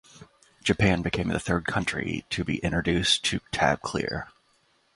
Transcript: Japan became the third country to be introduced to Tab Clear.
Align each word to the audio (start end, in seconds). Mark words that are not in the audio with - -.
Japan 0.63 1.03
became 1.03 1.27
the 1.27 1.39
third 1.39 1.65
country 1.67 2.25
to 2.31 2.43
be 2.43 2.57
introduced 2.63 3.23
to 3.25 3.39
Tab 3.51 3.83
Clear. 3.83 4.29